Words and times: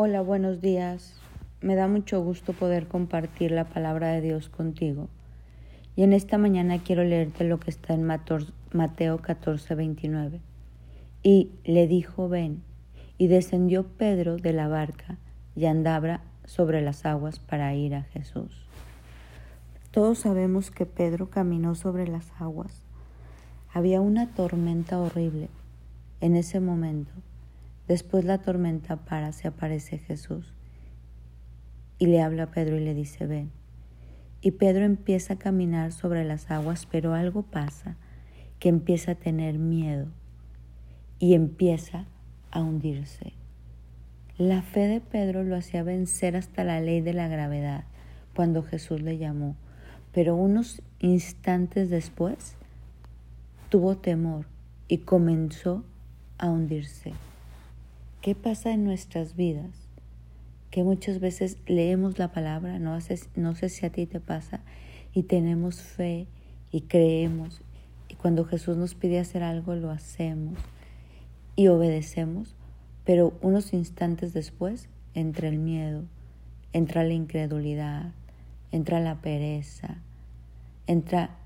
Hola, 0.00 0.20
buenos 0.20 0.60
días. 0.60 1.16
Me 1.60 1.74
da 1.74 1.88
mucho 1.88 2.22
gusto 2.22 2.52
poder 2.52 2.86
compartir 2.86 3.50
la 3.50 3.64
palabra 3.64 4.12
de 4.12 4.20
Dios 4.20 4.48
contigo. 4.48 5.08
Y 5.96 6.04
en 6.04 6.12
esta 6.12 6.38
mañana 6.38 6.78
quiero 6.78 7.02
leerte 7.02 7.42
lo 7.42 7.58
que 7.58 7.70
está 7.70 7.94
en 7.94 8.04
Mateo 8.04 9.18
14, 9.18 9.74
29. 9.74 10.40
Y 11.24 11.50
le 11.64 11.88
dijo, 11.88 12.28
ven. 12.28 12.62
Y 13.18 13.26
descendió 13.26 13.88
Pedro 13.88 14.36
de 14.36 14.52
la 14.52 14.68
barca 14.68 15.18
y 15.56 15.66
andaba 15.66 16.20
sobre 16.44 16.80
las 16.80 17.04
aguas 17.04 17.40
para 17.40 17.74
ir 17.74 17.96
a 17.96 18.04
Jesús. 18.04 18.68
Todos 19.90 20.20
sabemos 20.20 20.70
que 20.70 20.86
Pedro 20.86 21.28
caminó 21.28 21.74
sobre 21.74 22.06
las 22.06 22.30
aguas. 22.38 22.84
Había 23.74 24.00
una 24.00 24.28
tormenta 24.28 25.00
horrible 25.00 25.48
en 26.20 26.36
ese 26.36 26.60
momento 26.60 27.10
Después 27.88 28.26
la 28.26 28.38
tormenta 28.38 28.96
para, 28.96 29.32
se 29.32 29.48
aparece 29.48 29.96
Jesús 29.96 30.52
y 31.98 32.06
le 32.06 32.20
habla 32.20 32.44
a 32.44 32.50
Pedro 32.50 32.76
y 32.76 32.84
le 32.84 32.92
dice, 32.94 33.26
ven. 33.26 33.50
Y 34.42 34.52
Pedro 34.52 34.84
empieza 34.84 35.34
a 35.34 35.38
caminar 35.38 35.92
sobre 35.92 36.24
las 36.24 36.50
aguas, 36.50 36.86
pero 36.86 37.14
algo 37.14 37.42
pasa, 37.42 37.96
que 38.58 38.68
empieza 38.68 39.12
a 39.12 39.14
tener 39.16 39.58
miedo 39.58 40.06
y 41.18 41.34
empieza 41.34 42.04
a 42.50 42.60
hundirse. 42.60 43.32
La 44.36 44.62
fe 44.62 44.86
de 44.86 45.00
Pedro 45.00 45.42
lo 45.42 45.56
hacía 45.56 45.82
vencer 45.82 46.36
hasta 46.36 46.62
la 46.64 46.80
ley 46.80 47.00
de 47.00 47.14
la 47.14 47.26
gravedad 47.26 47.84
cuando 48.36 48.62
Jesús 48.62 49.00
le 49.00 49.18
llamó, 49.18 49.56
pero 50.12 50.36
unos 50.36 50.82
instantes 51.00 51.90
después 51.90 52.54
tuvo 53.70 53.96
temor 53.96 54.46
y 54.86 54.98
comenzó 54.98 55.84
a 56.38 56.48
hundirse. 56.50 57.14
¿Qué 58.20 58.34
pasa 58.34 58.72
en 58.72 58.82
nuestras 58.82 59.36
vidas? 59.36 59.88
Que 60.72 60.82
muchas 60.82 61.20
veces 61.20 61.56
leemos 61.66 62.18
la 62.18 62.32
palabra, 62.32 62.80
no, 62.80 62.98
no 63.36 63.54
sé 63.54 63.68
si 63.68 63.86
a 63.86 63.90
ti 63.90 64.06
te 64.06 64.18
pasa, 64.18 64.60
y 65.14 65.22
tenemos 65.22 65.82
fe 65.82 66.26
y 66.72 66.82
creemos, 66.82 67.62
y 68.08 68.16
cuando 68.16 68.44
Jesús 68.44 68.76
nos 68.76 68.96
pide 68.96 69.20
hacer 69.20 69.44
algo 69.44 69.76
lo 69.76 69.90
hacemos 69.90 70.58
y 71.54 71.68
obedecemos, 71.68 72.56
pero 73.04 73.38
unos 73.40 73.72
instantes 73.72 74.32
después 74.32 74.88
entra 75.14 75.46
el 75.46 75.58
miedo, 75.58 76.02
entra 76.72 77.04
la 77.04 77.14
incredulidad, 77.14 78.12
entra 78.72 78.98
la 78.98 79.20
pereza, 79.20 80.02
entra 80.88 81.38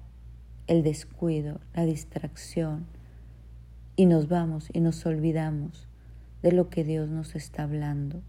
el 0.69 0.83
descuido, 0.83 1.61
la 1.75 1.85
distracción, 1.85 2.87
y 3.95 4.07
nos 4.07 4.29
vamos 4.29 4.71
y 4.73 4.81
nos 4.81 5.05
olvidamos 5.05 5.92
de 6.43 6.53
lo 6.53 6.69
que 6.69 6.85
Dios 6.85 7.09
nos 7.09 7.35
está 7.35 7.63
hablando. 7.63 8.23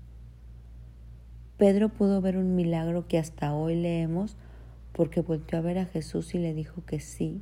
Pedro 1.58 1.90
pudo 1.90 2.22
ver 2.22 2.38
un 2.38 2.56
milagro 2.56 3.08
que 3.08 3.18
hasta 3.18 3.54
hoy 3.54 3.76
leemos 3.76 4.38
porque 4.92 5.22
volteó 5.22 5.60
a 5.60 5.62
ver 5.62 5.80
a 5.80 5.86
Jesús 5.86 6.36
y 6.36 6.40
le 6.40 6.54
dijo 6.54 6.84
que 6.86 7.00
sí. 7.00 7.42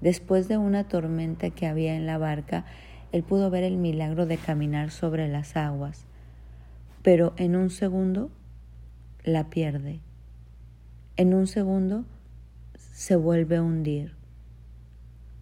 Después 0.00 0.48
de 0.48 0.56
una 0.56 0.88
tormenta 0.88 1.50
que 1.50 1.66
había 1.66 1.96
en 1.96 2.06
la 2.06 2.18
barca, 2.18 2.64
él 3.12 3.22
pudo 3.22 3.50
ver 3.50 3.64
el 3.64 3.76
milagro 3.76 4.26
de 4.26 4.36
caminar 4.36 4.90
sobre 4.90 5.28
las 5.28 5.56
aguas, 5.56 6.06
pero 7.02 7.34
en 7.36 7.56
un 7.56 7.70
segundo 7.70 8.30
la 9.24 9.50
pierde. 9.50 10.00
En 11.16 11.34
un 11.34 11.46
segundo 11.46 12.04
se 12.76 13.16
vuelve 13.16 13.56
a 13.56 13.62
hundir. 13.62 14.14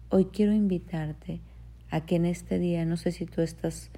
Hoy 0.09 0.25
quiero 0.25 0.53
invitarte 0.53 1.41
a 1.89 2.05
que 2.05 2.15
en 2.15 2.25
este 2.25 2.59
día, 2.59 2.85
no 2.85 2.97
sé 2.97 3.11
si 3.11 3.25
tú 3.25 3.41
estás 3.41 3.91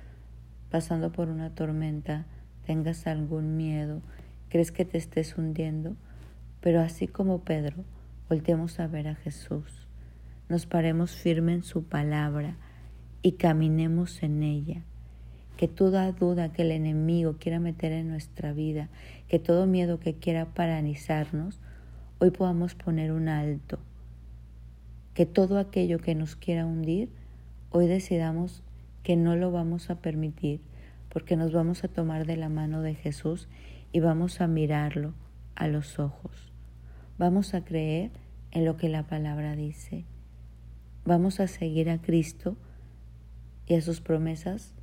pasando 0.69 1.11
por 1.11 1.29
una 1.29 1.55
tormenta, 1.55 2.25
tengas 2.65 3.07
algún 3.07 3.57
miedo, 3.57 4.01
crees 4.49 4.71
que 4.71 4.85
te 4.85 4.97
estés 4.97 5.37
hundiendo, 5.37 5.95
pero 6.61 6.81
así 6.81 7.07
como 7.07 7.43
Pedro, 7.43 7.83
volteemos 8.27 8.79
a 8.79 8.87
ver 8.87 9.07
a 9.07 9.15
Jesús, 9.15 9.87
nos 10.49 10.65
paremos 10.65 11.11
firme 11.11 11.53
en 11.53 11.63
su 11.63 11.83
palabra 11.83 12.55
y 13.21 13.33
caminemos 13.33 14.23
en 14.23 14.43
ella. 14.43 14.83
Que 15.57 15.67
toda 15.67 16.11
duda 16.11 16.53
que 16.53 16.61
el 16.61 16.71
enemigo 16.71 17.35
quiera 17.37 17.59
meter 17.59 17.91
en 17.91 18.07
nuestra 18.07 18.53
vida, 18.53 18.89
que 19.27 19.39
todo 19.39 19.67
miedo 19.67 19.99
que 19.99 20.15
quiera 20.15 20.53
paralizarnos, 20.53 21.59
hoy 22.19 22.31
podamos 22.31 22.75
poner 22.75 23.11
un 23.11 23.27
alto. 23.27 23.79
Que 25.13 25.25
todo 25.25 25.59
aquello 25.59 25.99
que 25.99 26.15
nos 26.15 26.35
quiera 26.35 26.65
hundir, 26.65 27.09
hoy 27.71 27.87
decidamos 27.87 28.63
que 29.03 29.15
no 29.15 29.35
lo 29.35 29.51
vamos 29.51 29.89
a 29.89 30.01
permitir 30.01 30.61
porque 31.09 31.35
nos 31.35 31.51
vamos 31.51 31.83
a 31.83 31.87
tomar 31.87 32.25
de 32.25 32.37
la 32.37 32.49
mano 32.49 32.81
de 32.81 32.95
Jesús 32.95 33.47
y 33.91 33.99
vamos 33.99 34.41
a 34.41 34.47
mirarlo 34.47 35.13
a 35.55 35.67
los 35.67 35.99
ojos. 35.99 36.53
Vamos 37.17 37.53
a 37.53 37.65
creer 37.65 38.11
en 38.51 38.65
lo 38.65 38.77
que 38.77 38.89
la 38.89 39.07
palabra 39.07 39.55
dice. 39.55 40.05
Vamos 41.05 41.39
a 41.39 41.47
seguir 41.47 41.89
a 41.89 41.99
Cristo 41.99 42.55
y 43.65 43.75
a 43.75 43.81
sus 43.81 44.01
promesas 44.01 44.73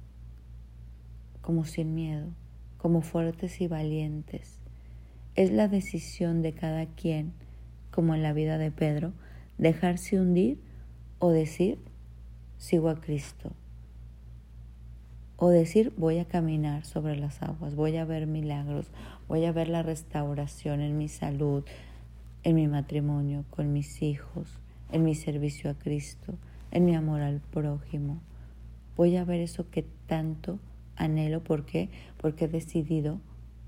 como 1.41 1.65
sin 1.65 1.95
miedo, 1.95 2.29
como 2.77 3.03
fuertes 3.03 3.61
y 3.61 3.69
valientes. 3.69 4.59
Es 5.37 5.53
la 5.53 5.69
decisión 5.69 6.43
de 6.43 6.53
cada 6.53 6.87
quien, 6.87 7.33
como 7.91 8.15
en 8.15 8.23
la 8.23 8.33
vida 8.33 8.59
de 8.59 8.73
Pedro, 8.73 9.13
dejarse 9.59 10.21
hundir 10.21 10.59
o 11.19 11.31
decir, 11.31 11.79
sigo 12.59 12.89
a 12.89 13.01
Cristo. 13.01 13.53
O 15.39 15.51
decir, 15.51 15.93
voy 15.99 16.19
a 16.19 16.25
caminar 16.25 16.87
sobre 16.87 17.15
las 17.15 17.43
aguas, 17.43 17.75
voy 17.75 17.99
a 17.99 18.07
ver 18.07 18.27
milagros, 18.27 18.91
voy 19.29 19.45
a 19.45 19.53
ver 19.53 19.69
la 19.69 19.83
restauración 19.83 20.81
en 20.81 20.97
mi 20.97 21.09
salud, 21.09 21.63
en 22.43 22.55
mi 22.55 22.69
matrimonio, 22.69 23.45
con 23.51 23.71
mis 23.75 24.01
hijos, 24.01 24.59
en 24.93 25.05
mi 25.05 25.15
servicio 25.15 25.71
a 25.71 25.75
Cristo, 25.75 26.39
en 26.71 26.87
mi 26.87 26.95
amor 26.95 27.21
al 27.21 27.41
prójimo. 27.41 28.23
Voy 28.97 29.17
a 29.17 29.25
ver 29.25 29.43
eso 29.43 29.69
que 29.69 29.85
tanto 30.07 30.59
anhelo. 30.97 31.45
¿Por 31.45 31.67
qué? 31.67 31.91
Porque 32.17 32.47
he 32.47 32.49
decidido 32.49 33.21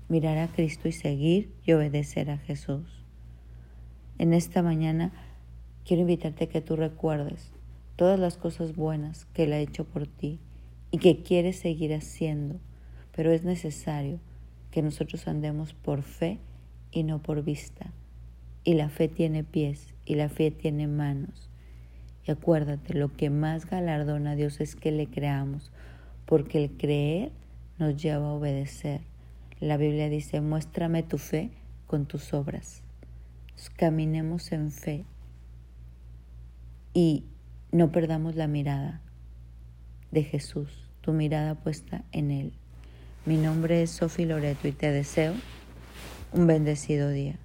mirar 0.07 0.39
a 0.39 0.47
Cristo 0.47 0.87
y 0.87 0.91
seguir 0.91 1.53
y 1.63 1.73
obedecer 1.73 2.31
a 2.31 2.39
Jesús. 2.39 3.05
En 4.17 4.33
esta 4.33 4.63
mañana 4.63 5.11
quiero 5.85 6.01
invitarte 6.01 6.45
a 6.45 6.49
que 6.49 6.61
tú 6.61 6.75
recuerdes 6.75 7.53
todas 7.95 8.19
las 8.19 8.37
cosas 8.37 8.75
buenas 8.75 9.25
que 9.33 9.43
Él 9.43 9.53
ha 9.53 9.59
hecho 9.59 9.85
por 9.85 10.07
ti 10.07 10.39
y 10.91 10.97
que 10.97 11.21
quiere 11.21 11.53
seguir 11.53 11.93
haciendo, 11.93 12.59
pero 13.15 13.31
es 13.31 13.43
necesario 13.43 14.19
que 14.71 14.81
nosotros 14.81 15.27
andemos 15.27 15.73
por 15.73 16.03
fe 16.03 16.39
y 16.91 17.03
no 17.03 17.21
por 17.21 17.43
vista. 17.43 17.91
Y 18.63 18.73
la 18.73 18.89
fe 18.89 19.07
tiene 19.07 19.43
pies 19.43 19.93
y 20.05 20.15
la 20.15 20.29
fe 20.29 20.51
tiene 20.51 20.87
manos. 20.87 21.49
Y 22.25 22.31
acuérdate, 22.31 22.93
lo 22.93 23.13
que 23.13 23.29
más 23.29 23.65
galardona 23.65 24.31
a 24.31 24.35
Dios 24.35 24.59
es 24.61 24.75
que 24.75 24.91
le 24.91 25.07
creamos, 25.07 25.71
porque 26.25 26.63
el 26.63 26.71
creer 26.71 27.31
nos 27.77 27.95
lleva 27.95 28.27
a 28.27 28.33
obedecer. 28.33 29.01
La 29.59 29.77
Biblia 29.77 30.09
dice, 30.09 30.41
muéstrame 30.41 31.03
tu 31.03 31.17
fe 31.17 31.51
con 31.87 32.05
tus 32.05 32.33
obras. 32.33 32.83
Caminemos 33.75 34.51
en 34.53 34.71
fe 34.71 35.05
y 36.93 37.25
no 37.71 37.91
perdamos 37.91 38.35
la 38.35 38.47
mirada 38.47 39.01
de 40.11 40.23
Jesús, 40.23 40.69
tu 41.01 41.13
mirada 41.13 41.55
puesta 41.55 42.03
en 42.11 42.31
Él. 42.31 42.53
Mi 43.25 43.37
nombre 43.37 43.83
es 43.83 43.91
Sofi 43.91 44.25
Loreto 44.25 44.67
y 44.67 44.71
te 44.71 44.91
deseo 44.91 45.33
un 46.31 46.47
bendecido 46.47 47.09
día. 47.09 47.37